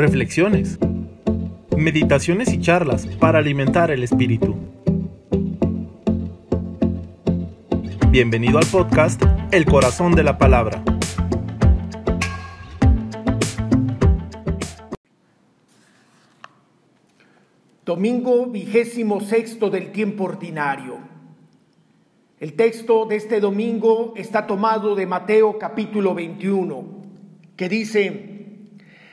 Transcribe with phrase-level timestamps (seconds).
[0.00, 0.78] reflexiones,
[1.76, 4.56] meditaciones y charlas para alimentar el espíritu.
[8.10, 10.82] Bienvenido al podcast El Corazón de la Palabra.
[17.84, 20.96] Domingo vigésimo sexto del tiempo ordinario.
[22.38, 26.84] El texto de este domingo está tomado de Mateo capítulo 21,
[27.54, 28.29] que dice,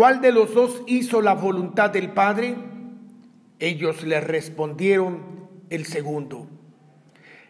[0.00, 2.54] ¿Cuál de los dos hizo la voluntad del Padre?
[3.58, 5.20] Ellos le respondieron,
[5.68, 6.46] el segundo.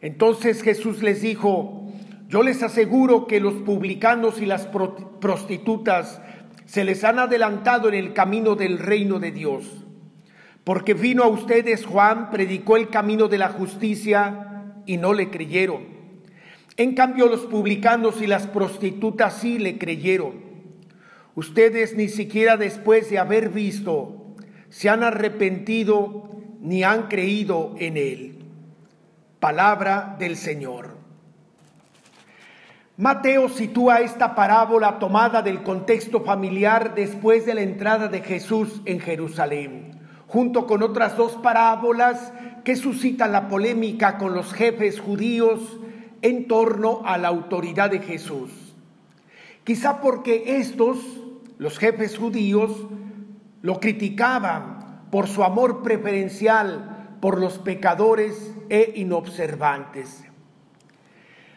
[0.00, 1.86] Entonces Jesús les dijo,
[2.26, 6.20] yo les aseguro que los publicanos y las prostitutas
[6.64, 9.84] se les han adelantado en el camino del reino de Dios
[10.64, 15.82] porque vino a ustedes Juan, predicó el camino de la justicia y no le creyeron.
[16.76, 20.49] En cambio los publicanos y las prostitutas sí le creyeron.
[21.40, 24.34] Ustedes ni siquiera después de haber visto
[24.68, 26.28] se han arrepentido
[26.60, 28.44] ni han creído en él.
[29.40, 30.98] Palabra del Señor.
[32.98, 39.00] Mateo sitúa esta parábola tomada del contexto familiar después de la entrada de Jesús en
[39.00, 45.80] Jerusalén junto con otras dos parábolas que suscitan la polémica con los jefes judíos
[46.20, 48.50] en torno a la autoridad de Jesús.
[49.64, 50.98] Quizá porque estos,
[51.60, 52.70] los jefes judíos,
[53.60, 60.24] lo criticaban por su amor preferencial por los pecadores e inobservantes.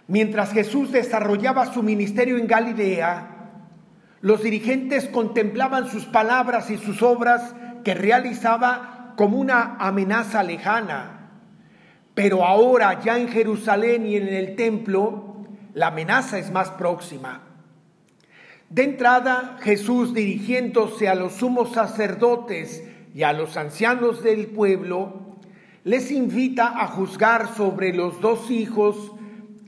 [0.08, 3.52] Mientras Jesús desarrollaba su ministerio en Galilea,
[4.20, 11.30] los dirigentes contemplaban sus palabras y sus obras que realizaba como una amenaza lejana.
[12.14, 17.53] Pero ahora ya en Jerusalén y en el templo, la amenaza es más próxima.
[18.74, 25.38] De entrada, Jesús dirigiéndose a los sumos sacerdotes y a los ancianos del pueblo,
[25.84, 29.12] les invita a juzgar sobre los dos hijos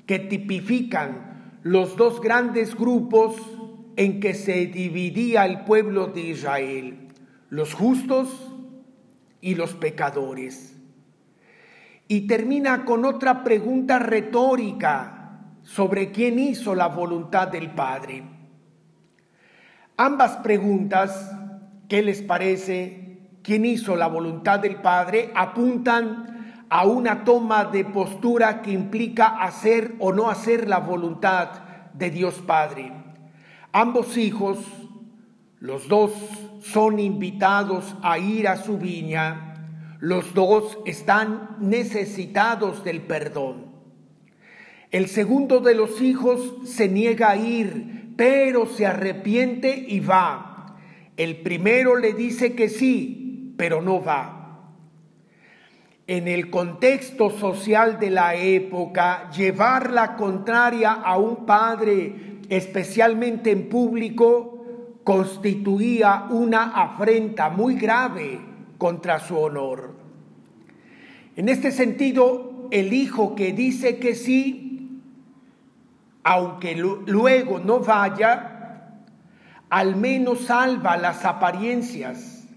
[0.07, 3.35] que tipifican los dos grandes grupos
[3.95, 7.07] en que se dividía el pueblo de Israel
[7.51, 8.51] los justos
[9.39, 10.75] y los pecadores.
[12.07, 18.34] Y termina con otra pregunta retórica sobre quién hizo la voluntad del Padre.
[19.97, 21.31] Ambas preguntas,
[21.87, 23.19] ¿qué les parece?
[23.41, 25.31] ¿Quién hizo la voluntad del Padre?
[25.33, 31.49] apuntan a una toma de postura que implica hacer o no hacer la voluntad
[31.93, 32.91] de Dios Padre.
[33.71, 34.57] Ambos hijos
[35.61, 36.11] los dos
[36.59, 39.53] son invitados a ir a su viña.
[40.01, 43.67] Los dos están necesitados del perdón.
[44.91, 50.77] El segundo de los hijos se niega a ir, pero se arrepiente y va.
[51.17, 54.71] El primero le dice que sí, pero no va.
[56.07, 63.69] En el contexto social de la época, llevar la contraria a un padre, especialmente en
[63.69, 64.55] público,
[65.03, 68.39] constituía una afrenta muy grave
[68.77, 69.95] contra su honor.
[71.35, 74.64] En este sentido, el hijo que dice que sí,
[76.25, 78.95] aunque luego no vaya,
[79.69, 82.47] al menos salva las apariencias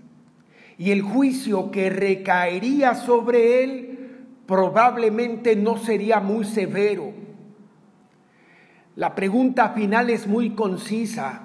[0.78, 7.12] y el juicio que recaería sobre él probablemente no sería muy severo.
[8.96, 11.42] La pregunta final es muy concisa.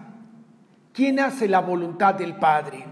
[0.94, 2.86] ¿Quién hace la voluntad del Padre?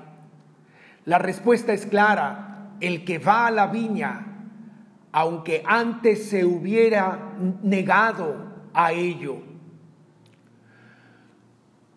[1.05, 4.27] La respuesta es clara, el que va a la viña,
[5.13, 7.31] aunque antes se hubiera
[7.63, 9.37] negado a ello.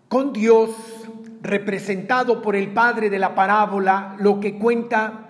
[0.09, 0.71] Con Dios,
[1.43, 5.25] representado por el Padre de la parábola, lo que cuenta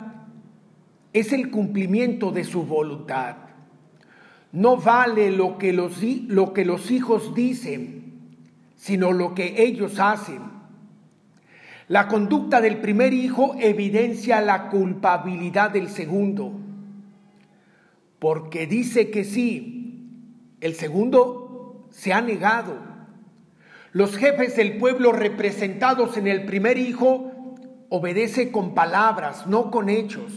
[1.12, 3.36] es el cumplimiento de su voluntad.
[4.52, 8.04] No vale lo que los, lo que los hijos dicen,
[8.76, 10.42] sino lo que ellos hacen.
[11.88, 16.52] La conducta del primer hijo evidencia la culpabilidad del segundo,
[18.18, 19.83] porque dice que sí,
[20.64, 22.78] el segundo se ha negado.
[23.92, 27.54] Los jefes del pueblo representados en el primer hijo
[27.90, 30.32] obedece con palabras, no con hechos.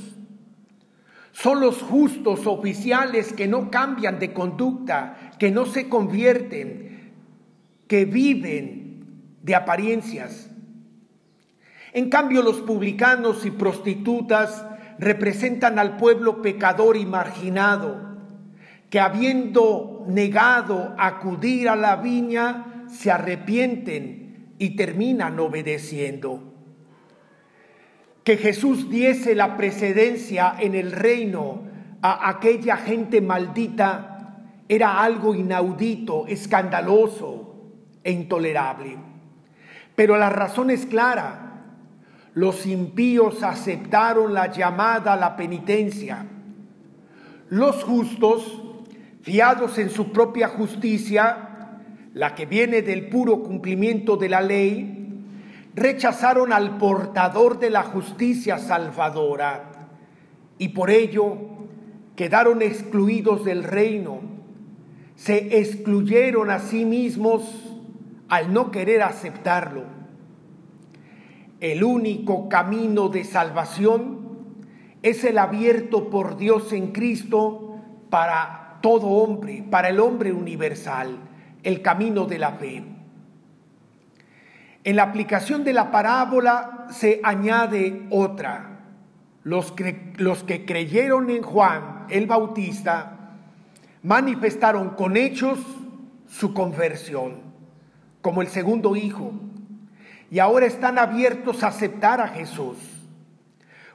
[1.32, 7.14] Son los justos oficiales que no cambian de conducta, que no se convierten,
[7.88, 9.06] que viven
[9.44, 10.50] de apariencias.
[11.94, 14.66] En cambio, los publicanos y prostitutas
[15.00, 18.18] representan al pueblo pecador y marginado,
[18.90, 26.48] que habiendo negado acudir a la viña, se arrepienten y terminan obedeciendo
[28.28, 31.62] que Jesús diese la precedencia en el reino
[32.02, 37.56] a aquella gente maldita era algo inaudito, escandaloso
[38.04, 38.98] e intolerable.
[39.96, 41.64] Pero la razón es clara.
[42.34, 46.26] Los impíos aceptaron la llamada a la penitencia.
[47.48, 48.62] Los justos,
[49.28, 51.50] fiados en su propia justicia,
[52.14, 55.20] la que viene del puro cumplimiento de la ley,
[55.76, 59.90] rechazaron al portador de la justicia salvadora
[60.58, 61.36] y por ello
[62.16, 64.22] quedaron excluidos del reino.
[65.18, 67.76] Se excluyeron a sí mismos
[68.30, 69.84] al no querer aceptarlo.
[71.60, 74.20] El único camino de salvación
[75.02, 77.76] es el abierto por Dios en Cristo
[78.10, 81.18] para todo hombre, para el hombre universal,
[81.64, 82.84] el camino de la fe.
[84.84, 88.80] En la aplicación de la parábola se añade otra.
[89.44, 93.34] Los que, los que creyeron en Juan el Bautista
[94.04, 95.60] manifestaron con hechos
[96.28, 97.42] su conversión,
[98.22, 99.34] como el segundo hijo,
[100.30, 102.78] y ahora están abiertos a aceptar a Jesús.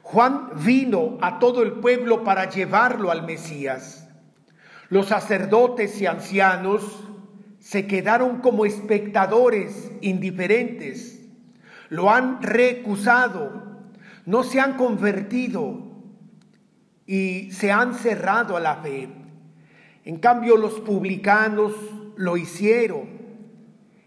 [0.01, 4.02] Juan vino a todo el pueblo para llevarlo al Mesías.
[4.89, 7.03] Los sacerdotes y ancianos
[7.59, 11.21] se quedaron como espectadores indiferentes,
[11.89, 13.63] lo han recusado,
[14.25, 15.93] no se han convertido
[17.05, 19.07] y se han cerrado a la fe.
[20.03, 21.73] En cambio los publicanos
[22.17, 23.07] lo hicieron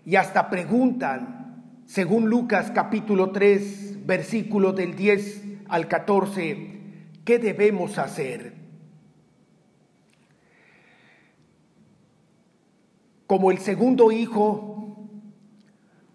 [0.04, 6.80] y hasta preguntan, según Lucas capítulo 3, versículo del 10 al 14,
[7.24, 8.65] ¿qué debemos hacer?
[13.26, 14.76] Como el segundo hijo,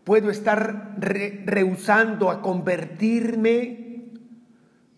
[0.04, 4.10] puedo estar rehusando a convertirme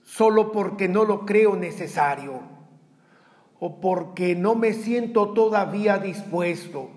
[0.04, 2.42] solo porque no lo creo necesario
[3.60, 6.92] o porque no me siento todavía dispuesto.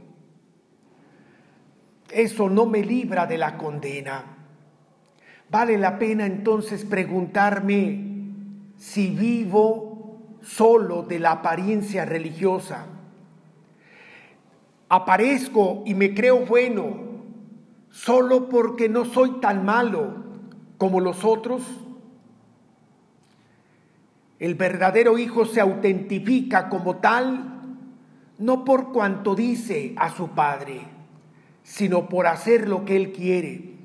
[2.10, 4.36] Eso no me libra de la condena.
[5.48, 8.04] Vale la pena entonces preguntarme
[8.76, 12.95] si vivo solo de la apariencia religiosa
[14.88, 17.04] aparezco y me creo bueno
[17.90, 20.14] solo porque no soy tan malo
[20.78, 21.62] como los otros?
[24.38, 27.56] El verdadero hijo se autentifica como tal
[28.38, 30.82] no por cuanto dice a su padre,
[31.62, 33.76] sino por hacer lo que él quiere.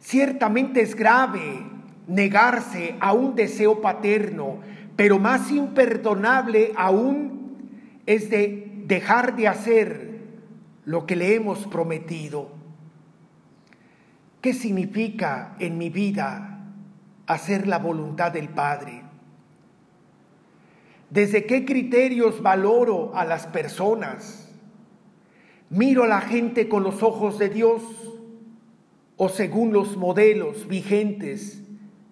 [0.00, 1.62] Ciertamente es grave
[2.06, 4.58] negarse a un deseo paterno,
[4.96, 7.56] pero más imperdonable aún
[8.06, 10.20] es de dejar de hacer
[10.84, 12.50] lo que le hemos prometido.
[14.40, 16.60] ¿Qué significa en mi vida
[17.26, 19.02] hacer la voluntad del Padre?
[21.10, 24.52] ¿Desde qué criterios valoro a las personas?
[25.68, 27.82] ¿Miro a la gente con los ojos de Dios
[29.16, 31.60] o según los modelos vigentes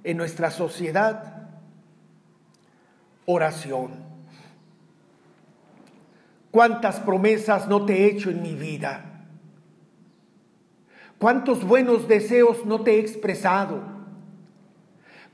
[0.02, 1.50] en nuestra sociedad?
[3.26, 4.13] Oración.
[6.54, 9.26] ¿Cuántas promesas no te he hecho en mi vida?
[11.18, 13.82] ¿Cuántos buenos deseos no te he expresado?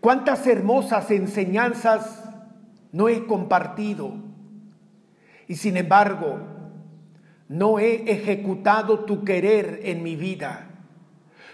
[0.01, 2.25] ¿Cuántas hermosas enseñanzas
[2.91, 4.15] no he compartido?
[5.47, 6.39] Y sin embargo,
[7.49, 10.71] no he ejecutado tu querer en mi vida.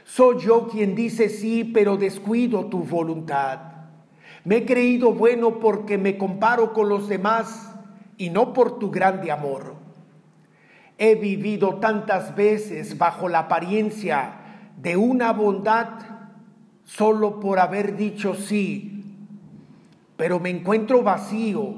[0.04, 3.58] Soy yo quien dice sí, pero descuido tu voluntad.
[4.44, 7.72] Me he creído bueno porque me comparo con los demás
[8.18, 9.74] y no por tu grande amor.
[10.98, 14.40] He vivido tantas veces bajo la apariencia
[14.80, 15.88] de una bondad
[16.84, 19.04] solo por haber dicho sí,
[20.16, 21.74] pero me encuentro vacío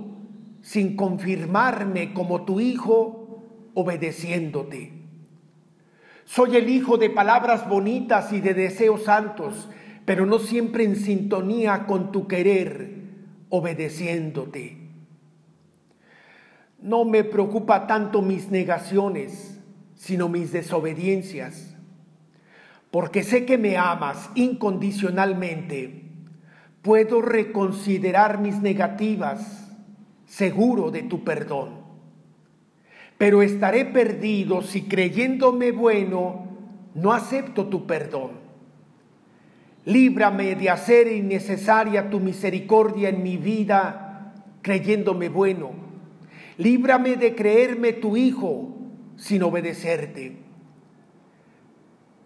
[0.63, 3.43] sin confirmarme como tu hijo
[3.75, 4.93] obedeciéndote.
[6.25, 9.69] Soy el hijo de palabras bonitas y de deseos santos,
[10.05, 12.93] pero no siempre en sintonía con tu querer,
[13.49, 14.88] obedeciéndote.
[16.81, 19.61] No me preocupa tanto mis negaciones,
[19.95, 21.75] sino mis desobediencias.
[22.91, 26.05] porque sé que me amas incondicionalmente,
[26.83, 29.71] puedo reconsiderar mis negativas,
[30.27, 31.81] seguro de tu perdón.
[33.19, 36.47] Pero estaré perdido si creyéndome bueno
[36.95, 38.31] no acepto tu perdón.
[39.85, 44.33] Líbrame de hacer innecesaria tu misericordia en mi vida,
[44.63, 45.88] creyéndome bueno.
[46.59, 48.75] Líbrame de creerme tu hijo
[49.17, 50.37] sin obedecerte.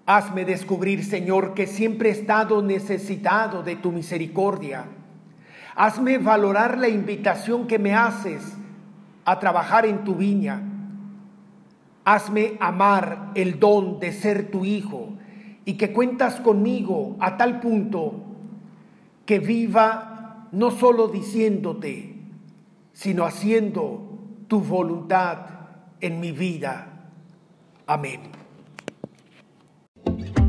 [0.07, 4.87] Hazme descubrir, Señor, que siempre he estado necesitado de tu misericordia.
[5.77, 8.57] Hazme valorar la invitación que me haces
[9.27, 10.63] a trabajar en tu viña.
[12.05, 15.11] Hazme amar el don de ser tu hijo
[15.67, 18.15] y que cuentas conmigo a tal punto
[19.27, 22.17] que viva no solo diciéndote,
[22.93, 24.12] sino haciendo
[24.49, 25.39] tu voluntad
[26.01, 26.87] en mi vida.
[27.87, 28.21] Amén.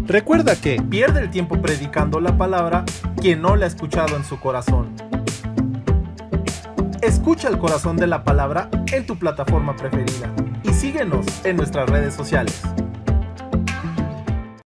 [0.05, 2.83] Recuerda que pierde el tiempo predicando la palabra
[3.21, 4.93] quien no la ha escuchado en su corazón.
[7.01, 10.33] Escucha el corazón de la palabra en tu plataforma preferida
[10.63, 12.61] y síguenos en nuestras redes sociales.